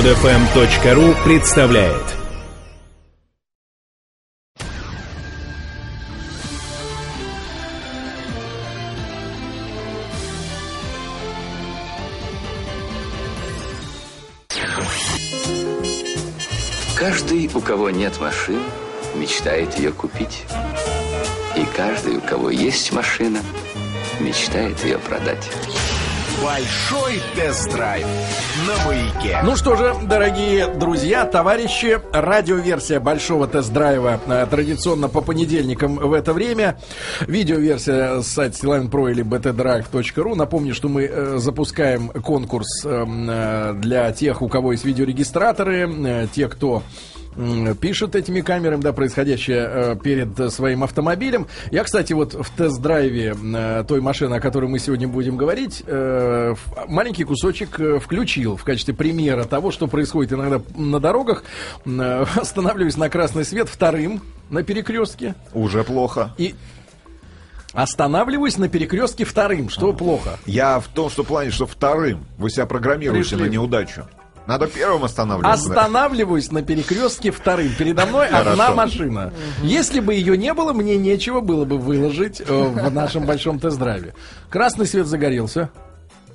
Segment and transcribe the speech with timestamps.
[0.00, 2.02] Подфм.ру представляет
[16.96, 18.62] Каждый, у кого нет машины,
[19.14, 20.46] мечтает ее купить.
[21.56, 23.40] И каждый, у кого есть машина,
[24.18, 25.46] мечтает ее продать.
[26.42, 28.06] Большой тест-драйв
[28.66, 29.40] на маяке.
[29.44, 36.32] Ну что же, дорогие друзья, товарищи, радиоверсия большого тест-драйва э, традиционно по понедельникам в это
[36.32, 36.78] время.
[37.20, 40.34] Видеоверсия с сайта Про или btdrive.ru.
[40.34, 46.26] Напомню, что мы э, запускаем конкурс э, э, для тех, у кого есть видеорегистраторы, э,
[46.32, 46.82] те, кто
[47.80, 51.46] пишет этими камерами, да, происходящее э, перед своим автомобилем.
[51.70, 56.54] Я, кстати, вот в тест-драйве э, той машины, о которой мы сегодня будем говорить, э,
[56.88, 61.44] маленький кусочек включил в качестве примера того, что происходит иногда на дорогах.
[61.84, 65.34] Останавливаюсь на красный свет вторым на перекрестке.
[65.54, 66.34] Уже плохо.
[66.36, 66.54] И
[67.72, 70.38] Останавливаюсь на перекрестке вторым, что плохо.
[70.44, 72.26] Я в том, что плане, что вторым.
[72.36, 73.46] Вы себя программируете Пришли.
[73.46, 74.06] на неудачу.
[74.46, 75.52] Надо первым останавливаться.
[75.52, 77.72] Останавливаюсь на перекрестке вторым.
[77.78, 78.74] Передо мной одна Хорошо.
[78.74, 79.32] машина.
[79.62, 84.14] Если бы ее не было, мне нечего было бы выложить э, в нашем большом тест-драйве.
[84.48, 85.70] Красный свет загорелся.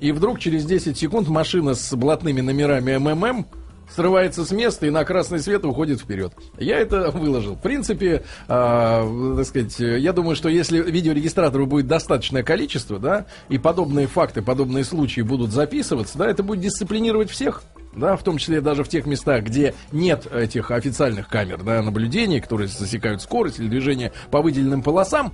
[0.00, 3.46] И вдруг через 10 секунд машина с блатными номерами МММ
[3.94, 6.32] срывается с места и на красный свет уходит вперед.
[6.58, 7.54] Я это выложил.
[7.54, 13.58] В принципе, э, так сказать, я думаю, что если видеорегистратору будет достаточное количество, да, и
[13.58, 17.62] подобные факты, подобные случаи будут записываться, да, это будет дисциплинировать всех.
[17.96, 22.42] Да, в том числе даже в тех местах, где нет этих официальных камер да, наблюдения,
[22.42, 25.32] которые засекают скорость или движение по выделенным полосам,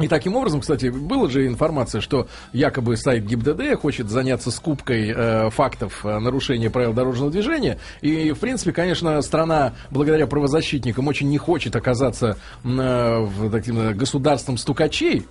[0.00, 5.50] и таким образом, кстати, была же информация, что якобы сайт ГИБДД хочет заняться скупкой э,
[5.50, 7.80] фактов э, нарушения правил дорожного движения.
[8.00, 13.92] И, в принципе, конечно, страна, благодаря правозащитникам, очень не хочет оказаться э, в таким э,
[13.92, 15.26] государством стукачей.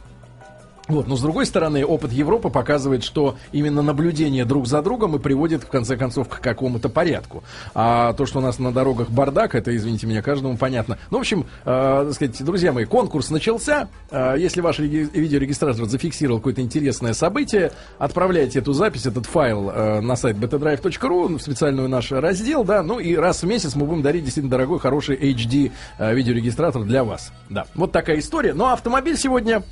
[0.87, 5.19] Вот, но с другой стороны, опыт Европы показывает, что именно наблюдение друг за другом и
[5.19, 7.43] приводит, в конце концов, к какому-то порядку.
[7.75, 10.97] А то, что у нас на дорогах бардак, это, извините меня, каждому понятно.
[11.11, 13.89] Ну, в общем, э, так сказать, друзья мои, конкурс начался.
[14.11, 19.99] Э, если ваш реги- видеорегистратор зафиксировал какое-то интересное событие, отправляйте эту запись, этот файл э,
[19.99, 24.01] на сайт btdrive.ru, в специальную наш раздел, да, ну и раз в месяц мы будем
[24.01, 27.33] дарить действительно дорогой, хороший HD э, видеорегистратор для вас.
[27.49, 28.53] Да, вот такая история.
[28.53, 29.63] Ну, а автомобиль сегодня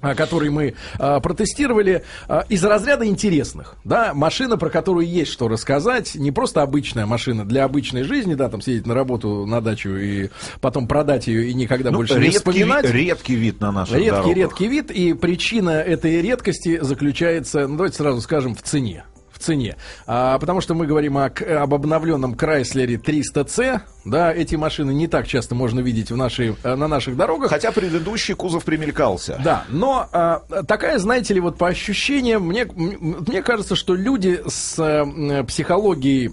[0.00, 3.76] который мы а, протестировали, а, из разряда интересных.
[3.84, 8.48] Да, машина, про которую есть что рассказать, не просто обычная машина для обычной жизни, да,
[8.48, 10.28] там съездить на работу, на дачу и
[10.60, 12.84] потом продать ее и никогда Ну, больше не редкий, вспоминать.
[12.90, 14.36] ви- редкий вид на наших Редкий, дорогах.
[14.36, 19.04] редкий вид, и причина этой редкости заключается, ну, давайте сразу скажем, в цене.
[19.36, 19.76] В цене.
[20.06, 23.80] А, потому что мы говорим о, об обновленном Крайслере 300C.
[24.06, 27.50] Да, эти машины не так часто можно видеть в нашей, э, на наших дорогах.
[27.50, 29.38] Хотя предыдущий кузов примелькался.
[29.44, 34.78] Да, но а, такая, знаете ли, вот по ощущениям, мне, мне кажется, что люди с
[34.78, 36.32] м, психологией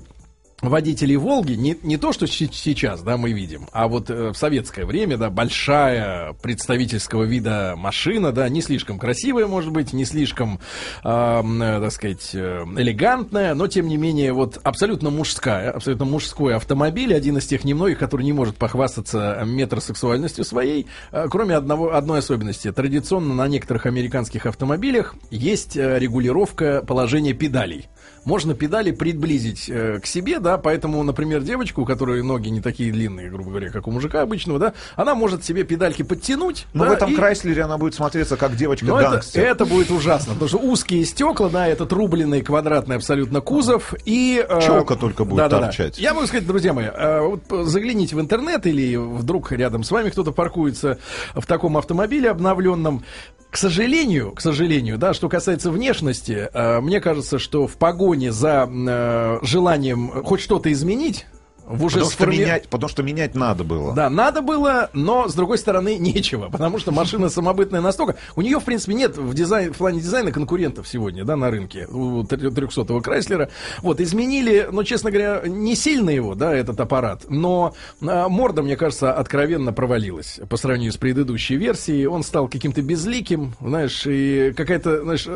[0.70, 4.86] водителей Волги, не, не то, что сейчас, да, мы видим, а вот э, в советское
[4.86, 10.60] время, да, большая представительского вида машина, да, не слишком красивая, может быть, не слишком,
[11.04, 16.56] э, э, так сказать, э, элегантная, но, тем не менее, вот абсолютно мужская, абсолютно мужской
[16.56, 22.20] автомобиль, один из тех немногих, который не может похвастаться метросексуальностью своей, э, кроме одного, одной
[22.20, 22.72] особенности.
[22.72, 27.88] Традиционно на некоторых американских автомобилях есть э, регулировка положения педалей.
[28.26, 32.90] Можно педали приблизить э, к себе, да, поэтому, например, девочку, у которой ноги не такие
[32.92, 36.66] длинные, грубо говоря, как у мужика обычного, да, она может себе педальки подтянуть.
[36.74, 39.44] Но да, в этом и- Крайслере она будет смотреться как но это, девочка-гангстер.
[39.44, 44.46] это будет ужасно, потому что узкие стекла, да, этот рубленый квадратный абсолютно кузов и...
[44.48, 45.66] э, Челка только будет да-да-да.
[45.66, 45.98] торчать.
[45.98, 50.10] Я могу сказать, друзья мои, э, вот загляните в интернет или вдруг рядом с вами
[50.10, 50.98] кто-то паркуется
[51.36, 53.04] в таком автомобиле обновленном.
[53.50, 58.68] К сожалению, к сожалению, да, что касается внешности, э, мне кажется, что в погоне за
[58.68, 61.28] э, желанием хоть что-то изменить,
[61.68, 63.94] в уже Потому что, сформи- менять, потому что менять надо было.
[63.94, 68.16] да, надо было, но с другой стороны нечего, потому что машина самобытная настолько.
[68.36, 71.88] У нее, в принципе, нет в, дизайн, в плане дизайна конкурентов сегодня, да, на рынке
[71.88, 73.50] у 300-го Крайслера.
[73.82, 78.76] Вот, изменили, но, честно говоря, не сильно его, да, этот аппарат, но а, морда, мне
[78.76, 82.06] кажется, откровенно провалилась по сравнению с предыдущей версией.
[82.08, 85.28] Он стал каким-то безликим, знаешь, и какая-то, знаешь,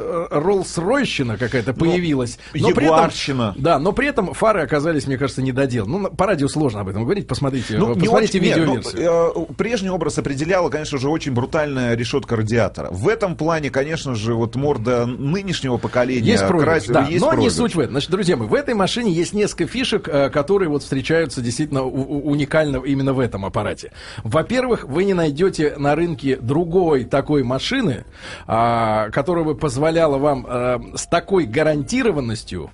[0.57, 2.39] Роллс-Ройщина какая-то появилась.
[2.53, 2.95] Но при этом-
[3.57, 5.99] да, но при этом фары оказались, мне кажется, недоделаны.
[5.99, 7.27] Ну, по радио сложно об этом говорить.
[7.27, 9.01] Посмотрите, ну, посмотрите очень, видеоверсию.
[9.01, 12.89] Нет, ну, э, прежний образ определяла, конечно же, очень брутальная решетка радиатора.
[12.91, 16.31] В этом плане, конечно же, вот морда нынешнего поколения...
[16.31, 16.87] Есть проигрыш, крас...
[16.87, 17.51] да, есть но проигрыш.
[17.51, 17.91] не суть в этом.
[17.91, 22.77] Значит, друзья мои, в этой машине есть несколько фишек, э, которые вот встречаются действительно уникально
[22.77, 23.91] именно в этом аппарате.
[24.23, 28.05] Во-первых, вы не найдете на рынке другой такой машины,
[28.47, 32.71] а, которая бы позволяла вам а, с такой гарантированностью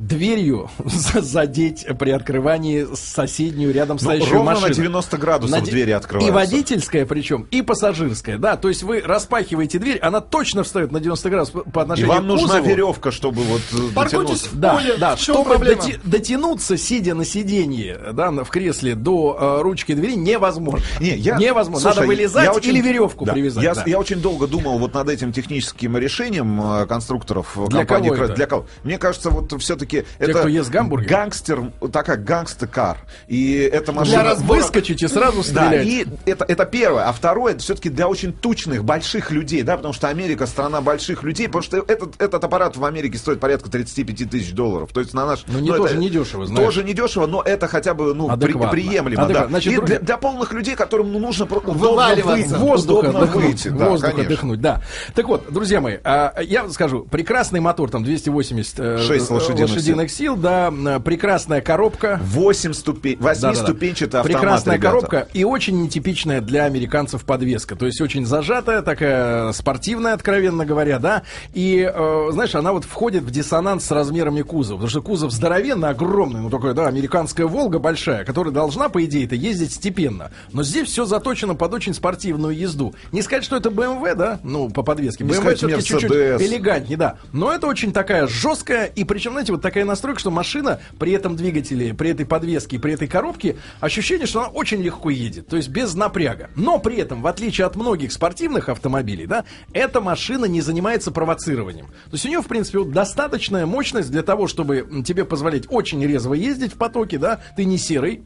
[0.00, 0.70] дверью
[1.20, 4.68] задеть при открывании соседнюю рядом ну, стоящую ровно машину.
[4.68, 5.64] на 90 градусов на...
[5.64, 6.30] двери открываются.
[6.30, 8.56] И водительская причем, и пассажирская, да.
[8.56, 12.24] То есть вы распахиваете дверь, она точно встает на 90 градусов по отношению и вам
[12.24, 12.52] к кузову.
[12.54, 14.48] нужна веревка, чтобы вот э, дотянуться.
[14.52, 14.96] Да, поле.
[14.96, 20.84] да, чтобы доти- дотянуться, сидя на сиденье, да, в кресле до э, ручки двери невозможно.
[20.98, 21.90] Не, я, невозможно.
[21.90, 23.64] Слушай, Надо вылезать я очень, или веревку да, привязать.
[23.64, 23.82] Я, да.
[23.84, 28.08] я очень долго думал вот над этим техническим решением э, конструкторов для компании.
[28.08, 28.34] Кого это?
[28.34, 28.66] Для кого?
[28.82, 31.08] Мне кажется, вот все-таки все-таки это кто ест гамбургер?
[31.08, 32.98] гангстер, такая гангстер-кар.
[33.28, 34.34] И это машина...
[34.36, 35.70] Для Выскочите, сразу стрелять.
[35.70, 37.08] Да, и это, это первое.
[37.08, 41.22] А второе, это все-таки для очень тучных, больших людей, да, потому что Америка страна больших
[41.22, 44.90] людей, потому что этот, этот аппарат в Америке стоит порядка 35 тысяч долларов.
[44.92, 45.44] То есть на наш...
[45.46, 46.64] Ну, не ну, тоже это, не дешево, знаешь.
[46.64, 49.34] Тоже не дешево, но это хотя бы, ну, при, приемлемо, Адекватно.
[49.34, 49.48] да.
[49.48, 49.98] Значит, и друзья...
[49.98, 54.26] для, для полных людей, которым ну, нужно вываливаться, воздух отдохнуть, выйти, да, воздух конечно.
[54.26, 54.82] отдохнуть, да.
[55.14, 60.34] Так вот, друзья мои, а, я скажу, прекрасный мотор, там 280 6 лошадиных, лошадиных сил,
[60.34, 60.70] сил, да,
[61.04, 62.20] прекрасная коробка.
[62.22, 64.88] 8 ступень, 8-ступенчатый автомат, Прекрасная ребята.
[64.88, 67.76] коробка и очень нетипичная для американцев подвеска.
[67.76, 71.22] То есть очень зажатая, такая спортивная, откровенно говоря, да.
[71.54, 74.76] И, э, знаешь, она вот входит в диссонанс с размерами кузова.
[74.76, 79.24] Потому что кузов здоровенный, огромный, ну такой, да, американская Волга большая, которая должна, по идее,
[79.24, 80.30] это ездить степенно.
[80.52, 82.94] Но здесь все заточено под очень спортивную езду.
[83.12, 85.24] Не сказать, что это BMW, да, ну, по подвеске.
[85.24, 87.16] Не BMW все-таки чуть-чуть элегантнее, да.
[87.32, 91.36] Но это очень такая жесткая, и причем, знаете, вот такая настройка, что машина при этом
[91.36, 95.68] двигателе, при этой подвеске, при этой коробке, ощущение, что она очень легко едет, то есть
[95.68, 96.50] без напряга.
[96.56, 101.86] Но при этом, в отличие от многих спортивных автомобилей, да, эта машина не занимается провоцированием.
[101.86, 106.04] То есть у нее, в принципе, вот достаточная мощность для того, чтобы тебе позволять очень
[106.04, 108.22] резво ездить в потоке, да, ты не серый,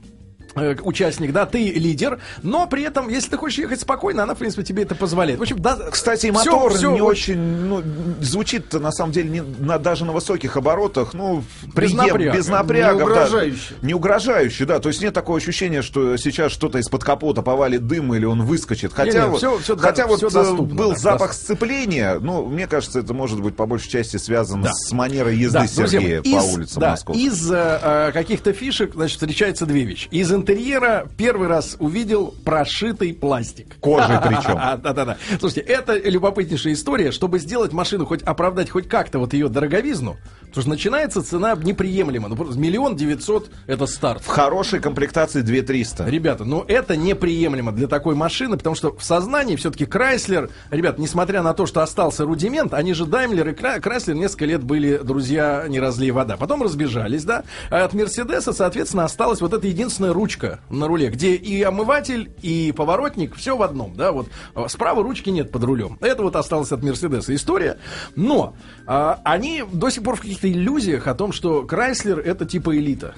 [0.55, 4.62] участник, да, ты лидер, но при этом, если ты хочешь ехать спокойно, она, в принципе,
[4.62, 5.39] тебе это позволяет.
[5.39, 7.83] В общем, да, Кстати, мотор все, не очень, ну,
[8.21, 12.37] звучит на самом деле, не, на, даже на высоких оборотах, ну, без прием, напряга.
[12.37, 12.97] Без напряга.
[12.97, 13.77] Не угрожающий.
[13.81, 14.79] Да, не угрожающий, да.
[14.79, 18.93] То есть нет такого ощущения, что сейчас что-то из-под капота повалит дым или он выскочит.
[18.93, 21.35] Хотя не, не, вот, все, все, хотя да, вот все доступно, был да, запах да.
[21.35, 24.73] сцепления, ну, мне кажется, это может быть по большей части связано да.
[24.73, 27.17] с манерой езды да, Сергея друзья, по из, улицам да, Москвы.
[27.17, 30.09] Из э, каких-то фишек, значит, встречаются две вещи.
[30.11, 33.76] Из интерьера первый раз увидел прошитый пластик.
[33.81, 34.55] Кожей причем.
[34.82, 35.17] Да-да-да.
[35.41, 37.12] Слушайте, это любопытнейшая история.
[37.12, 40.17] Чтобы сделать машину, хоть оправдать хоть как-то вот ее дороговизну,
[40.55, 42.29] Потому что начинается цена неприемлема.
[42.29, 44.23] Ну, просто миллион девятьсот это старт.
[44.23, 46.09] В хорошей комплектации 2300.
[46.09, 51.43] Ребята, ну это неприемлемо для такой машины, потому что в сознании все-таки Крайслер, ребят, несмотря
[51.43, 55.81] на то, что остался рудимент, они же Даймлер и Крайслер несколько лет были друзья не
[55.81, 56.37] разлей вода.
[56.37, 57.43] Потом разбежались, да.
[57.69, 62.71] А от Мерседеса, соответственно, осталась вот эта единственная ручка на руле, где и омыватель, и
[62.71, 64.12] поворотник, все в одном, да.
[64.12, 64.29] Вот
[64.69, 65.99] справа ручки нет под рулем.
[66.00, 67.79] Это вот осталось от Мерседеса история.
[68.15, 68.55] Но
[68.87, 72.76] а, они до сих пор в каких-то каких-то иллюзиях о том, что Крайслер это типа
[72.76, 73.14] элита.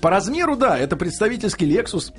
[0.00, 2.12] По размеру, да, это представительский Lexus,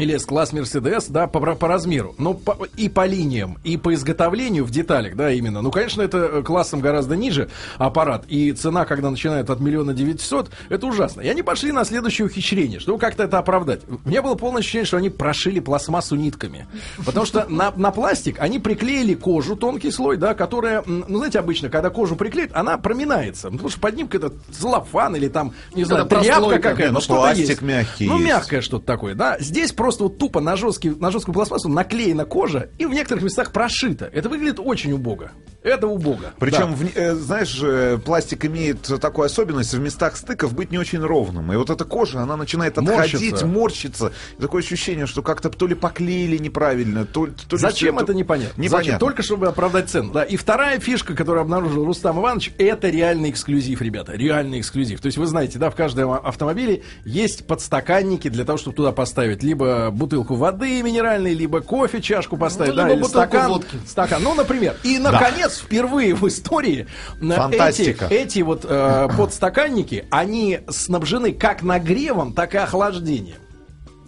[0.00, 4.64] или S-класс Mercedes, да, по, по размеру, но по, и по линиям, и по изготовлению
[4.64, 5.62] в деталях, да, именно.
[5.62, 10.50] Ну, конечно, это э, классом гораздо ниже аппарат, и цена, когда начинает от миллиона девятьсот,
[10.68, 11.20] это ужасно.
[11.20, 13.82] И они пошли на следующее ухищрение, чтобы как-то это оправдать.
[14.04, 16.66] У меня было полное ощущение, что они прошили пластмассу нитками,
[17.04, 21.68] потому что на, на пластик они приклеили кожу, тонкий слой, да, которая, ну, знаете, обычно,
[21.68, 26.06] когда кожу приклеит, она проминается, потому что под ним какой-то целлофан или там, не знаю,
[26.06, 27.60] тряпка какая-то, ну, что-то есть.
[27.62, 29.36] мягкий Ну, мягкое что-то такое, да.
[29.40, 33.24] Здесь просто просто вот тупо на, жесткий, на жесткую пластмассу наклеена кожа и в некоторых
[33.24, 34.08] местах прошита.
[34.12, 35.32] Это выглядит очень убого.
[35.62, 36.32] Это убого.
[36.38, 36.76] Причем, да.
[36.76, 41.52] в, э, знаешь, э, пластик имеет такую особенность в местах стыков быть не очень ровным.
[41.52, 43.46] И вот эта кожа, она начинает отходить, морщится.
[43.46, 44.12] морщиться.
[44.38, 48.60] И такое ощущение, что как-то то ли поклеили неправильно, то, то ли Зачем это непонятно?
[48.60, 48.84] непонятно?
[48.84, 48.98] Зачем?
[48.98, 50.12] Только чтобы оправдать цену.
[50.12, 50.22] Да.
[50.22, 54.12] И вторая фишка, которую обнаружил Рустам Иванович, это реальный эксклюзив, ребята.
[54.12, 55.00] Реальный эксклюзив.
[55.00, 59.42] То есть вы знаете, да, в каждом автомобиле есть подстаканники для того, чтобы туда поставить
[59.42, 63.76] либо бутылку воды минеральной, либо кофе, чашку поставить, ну, да, или стакан, водки.
[63.86, 64.22] стакан.
[64.22, 64.76] Ну, например.
[64.84, 65.49] И, наконец, да.
[65.58, 66.86] Впервые в истории
[67.20, 68.06] Фантастика.
[68.06, 73.38] эти, эти вот э, подстаканники, они снабжены как нагревом, так и охлаждением.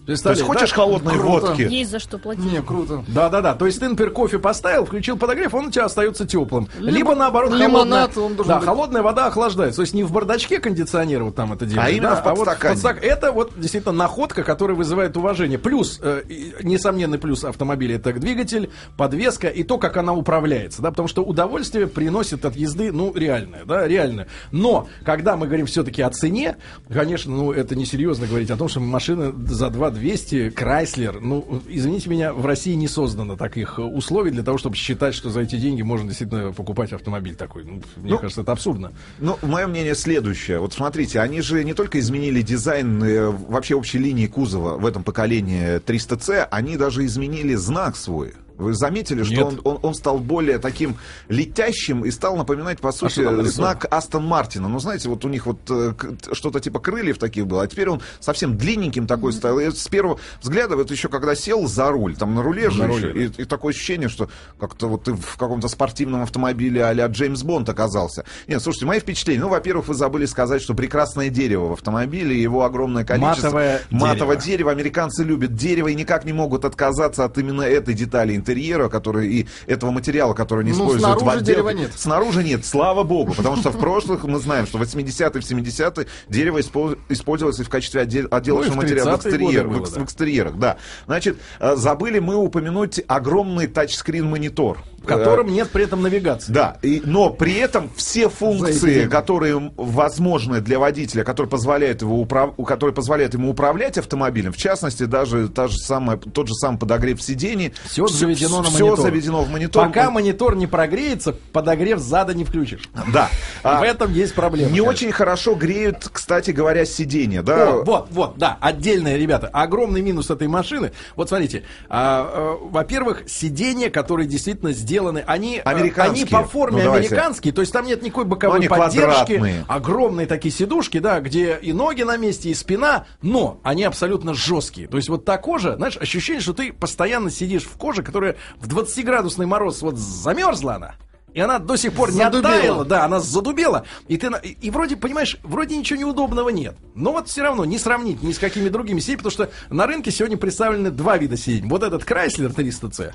[0.06, 0.76] То есть хочешь да?
[0.76, 1.47] холодной круто.
[1.47, 1.62] водки?
[1.62, 2.44] Есть за что платить.
[2.44, 3.04] Не, круто.
[3.06, 3.54] Да-да-да.
[3.54, 6.68] То есть ты, например, кофе поставил, включил подогрев, он у тебя остается теплым.
[6.78, 8.66] Либо, Либо наоборот, лимонад, холодная, он должен да, быть.
[8.66, 9.76] холодная вода охлаждается.
[9.76, 12.80] То есть не в бардачке кондиционера вот там это делает, а именно да, в подстакане.
[12.82, 15.59] А вот в Это вот действительно находка, которая вызывает уважение.
[15.59, 16.23] Плюс, э,
[16.62, 20.82] несомненный плюс автомобиля это двигатель, подвеска и то, как она управляется.
[20.82, 24.26] Да, потому что удовольствие приносит от езды, ну, реальное, да, реальное.
[24.50, 26.56] Но, когда мы говорим все-таки о цене,
[26.92, 32.11] конечно, ну, это несерьезно говорить о том, что машина за 2 200 Chrysler, ну, извините
[32.11, 35.82] меня, в России не создано таких условий для того, чтобы считать, что за эти деньги
[35.82, 37.64] можно действительно покупать автомобиль такой.
[37.64, 38.92] Ну, мне ну, кажется, это абсурдно.
[39.18, 40.58] Ну, мое мнение следующее.
[40.58, 45.04] Вот смотрите, они же не только изменили дизайн э, вообще общей линии кузова в этом
[45.04, 48.34] поколении 300C, они даже изменили знак свой.
[48.59, 50.97] Вы заметили, что он, он, он стал более таким
[51.28, 54.68] летящим и стал напоминать, по а сути, а знак Астон Мартина.
[54.68, 55.92] Ну, знаете, вот у них вот э,
[56.32, 59.59] что-то типа крыльев таких было, а теперь он совсем длинненьким такой стал.
[59.59, 63.12] И с первого взгляда, вот еще когда сел за руль, там на руле же еще,
[63.12, 64.28] и, и такое ощущение, что
[64.59, 68.25] как-то вот ты в каком-то спортивном автомобиле а-ля Джеймс Бонд оказался.
[68.47, 69.40] Нет, слушайте, мои впечатления.
[69.40, 73.47] Ну, во-первых, вы забыли сказать, что прекрасное дерево в автомобиле, его огромное количество.
[73.47, 74.47] Матовое, Матовое дерево.
[74.47, 74.71] дерево.
[74.73, 79.46] Американцы любят дерево и никак не могут отказаться от именно этой детали интерьера, который и
[79.66, 81.75] этого материала, который они ну, используют в отделке.
[81.75, 81.92] нет.
[81.96, 86.06] Снаружи нет, слава богу, потому что в прошлых мы знаем, что в 80-е, в 70-е
[86.28, 90.00] дерево использовалось в качестве отделочного ну, материала в, экстерьер, было, в, да.
[90.00, 90.58] в экстерьерах.
[90.58, 90.76] Да.
[91.06, 96.52] Значит, э, забыли мы упомянуть огромный тачскрин-монитор в котором нет при этом навигации.
[96.52, 102.54] Да, и, но при этом все функции, которые возможны для водителя, которые позволяют, его управ...
[102.66, 107.21] которые позволяют ему управлять автомобилем, в частности, даже та же самая, тот же самый подогрев
[107.21, 107.75] сидений.
[107.85, 109.00] Все заведено на все монитор.
[109.00, 109.87] заведено в монитор.
[109.87, 112.88] Пока монитор не прогреется, подогрев зада не включишь.
[113.12, 113.28] Да.
[113.62, 114.71] В а, этом есть проблема.
[114.71, 117.42] Не очень хорошо греют, кстати говоря, сиденья.
[117.42, 117.75] Да?
[117.75, 119.49] О, вот, вот, да, отдельное, ребята.
[119.49, 120.92] Огромный минус этой машины.
[121.16, 126.84] Вот смотрите, а, а, во-первых, сиденья, которые действительно сделаны сделаны, они, э, они по форме
[126.84, 129.64] ну, американские, то есть там нет никакой боковой ну, поддержки, квадратные.
[129.66, 134.88] огромные такие сидушки, да, где и ноги на месте, и спина, но они абсолютно жесткие.
[134.88, 138.68] То есть вот та кожа, знаешь, ощущение, что ты постоянно сидишь в коже, которая в
[138.68, 140.94] 20-градусный мороз вот замерзла она.
[141.34, 142.42] И она до сих пор задубела.
[142.42, 143.84] не оттаяла, да, она задубела.
[144.06, 146.76] И ты и, и вроде, понимаешь, вроде ничего неудобного нет.
[146.94, 150.11] Но вот все равно не сравнить ни с какими другими сиденьями, потому что на рынке
[150.11, 151.68] сегодня представлены два вида сидений.
[151.68, 153.12] Вот этот Chrysler 300C,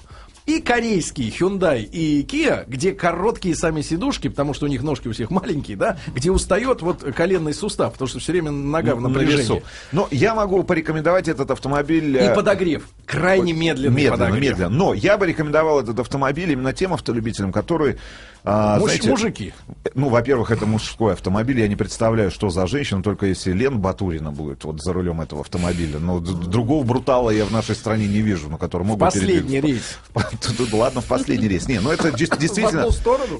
[0.47, 5.11] и корейский Hyundai и Kia, где короткие сами сидушки, потому что у них ножки у
[5.11, 9.61] всех маленькие, да, где устает вот коленный сустав, потому что все время нога в напряжении.
[9.91, 12.15] Но я могу порекомендовать этот автомобиль...
[12.15, 12.87] И э, подогрев.
[13.05, 14.41] Крайне медленный медленно, подогрев.
[14.41, 14.69] Медленно.
[14.69, 17.97] Но я бы рекомендовал этот автомобиль именно тем автолюбителям, которые
[18.43, 19.53] а, Муж, знаете, мужики.
[19.93, 21.59] Ну, во-первых, это мужской автомобиль.
[21.59, 25.41] Я не представляю, что за женщина, только если Лен Батурина будет вот за рулем этого
[25.41, 25.99] автомобиля.
[25.99, 29.99] Но другого брутала я в нашей стране не вижу, на котором могут Последний рейс.
[30.71, 31.67] Ладно, в последний рейс.
[31.67, 32.87] Не, ну это действительно...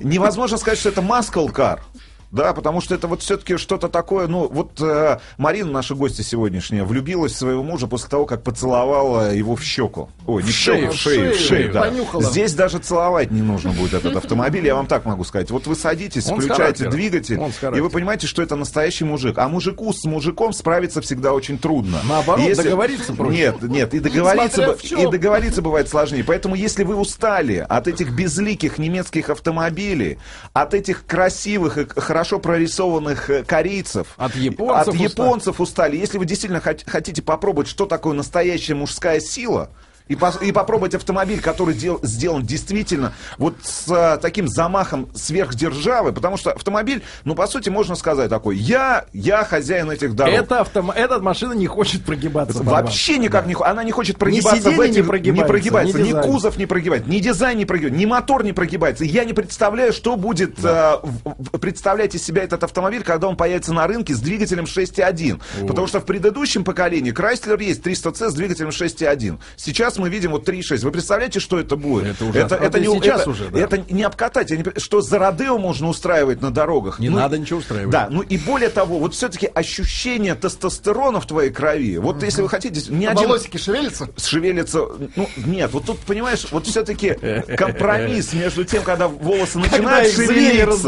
[0.02, 1.82] Невозможно сказать, что это маскал кар.
[2.32, 6.84] Да, потому что это вот все-таки что-то такое, ну, вот э, Марина, наша гостья сегодняшняя,
[6.84, 10.10] влюбилась в своего мужа после того, как поцеловала его в щеку.
[10.26, 11.82] Ой, не в шею, в шею, в шею, да.
[11.84, 12.24] Понюхала.
[12.24, 15.52] Здесь даже целовать не нужно будет этот автомобиль, я вам так могу сказать.
[15.52, 17.40] Вот вы садитесь, Он включаете двигатель,
[17.76, 19.38] и вы понимаете, что это настоящий мужик.
[19.38, 22.00] А мужику с мужиком справиться всегда очень трудно.
[22.08, 22.64] Наоборот, если...
[22.64, 23.38] договориться проще.
[23.38, 26.24] Нет, нет, и договориться, и договориться бывает сложнее.
[26.26, 30.20] Поэтому, если вы устали от этих безликих немецких автомобилей,
[30.54, 31.86] от этих красивых и
[32.18, 34.08] хорошо прорисованных э, корейцев.
[34.18, 34.96] От японцев.
[34.96, 35.90] От японцев устали.
[35.92, 35.98] устали.
[35.98, 39.70] Если вы действительно хотите попробовать, что такое настоящая мужская сила,
[40.08, 46.14] и, по, и попробовать автомобиль, который дел, сделан действительно вот с а, таким замахом сверхдержавы,
[46.14, 50.34] потому что автомобиль, ну, по сути, можно сказать такой, я, я хозяин этих дорог.
[50.34, 50.92] Это автом...
[50.92, 52.64] Эта машина не хочет прогибаться.
[52.64, 53.50] Вообще никак да.
[53.50, 54.70] не Она не хочет прогибаться.
[54.70, 54.98] Ни в этих...
[54.98, 58.44] не прогибается, не прогибается ни, ни кузов не прогибается, ни дизайн не прогибается, ни мотор
[58.44, 59.04] не прогибается.
[59.04, 61.00] Я не представляю, что будет да.
[61.24, 65.68] а, представлять из себя этот автомобиль, когда он появится на рынке с двигателем 6.1.
[65.68, 69.40] Потому что в предыдущем поколении Chrysler есть 300C с двигателем 6.1.
[69.56, 70.84] Сейчас мы видим вот 3,6.
[70.84, 72.08] Вы представляете, что это будет?
[72.08, 72.56] Это, ужасно.
[72.56, 73.60] это, это, не, сейчас это, уже, да.
[73.60, 74.52] это не обкатать.
[74.52, 77.00] Не, что за Родео можно устраивать на дорогах?
[77.00, 77.92] Не ну, надо ничего устраивать.
[77.92, 81.98] Да, ну и более того, вот все-таки ощущение тестостерона в твоей крови.
[81.98, 82.82] Вот если вы хотите...
[82.92, 83.28] Не а один...
[83.28, 84.10] волосики шевелятся?
[84.18, 84.86] Шевелятся.
[85.16, 87.18] Ну, нет, вот тут, понимаешь, вот все-таки
[87.56, 90.88] компромисс между тем, когда волосы начинают шевелиться.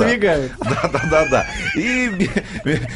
[0.60, 1.48] Да, да, да, да.
[1.76, 2.30] И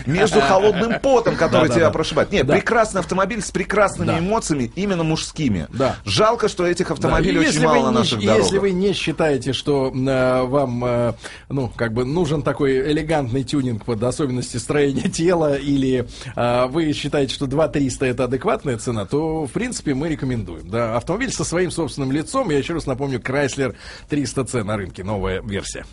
[0.05, 2.32] между холодным потом, который тебя прошибает.
[2.32, 5.67] Нет, прекрасный автомобиль с прекрасными эмоциями, именно мужскими.
[5.72, 5.98] Да.
[6.05, 8.45] Жалко, что этих автомобилей да, очень мало на наших не, дорогах.
[8.45, 11.13] Если вы не считаете, что э, вам, э,
[11.50, 17.33] ну, как бы нужен такой элегантный тюнинг под особенности строения тела, или э, вы считаете,
[17.33, 20.69] что 2 300 это адекватная цена, то, в принципе, мы рекомендуем.
[20.69, 23.75] Да, автомобиль со своим собственным лицом, я еще раз напомню, Chrysler
[24.10, 25.86] 300C на рынке, новая версия.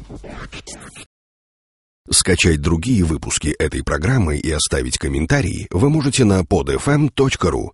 [2.10, 7.70] Скачать другие выпуски этой программы и оставить комментарии вы можете на podfm.ru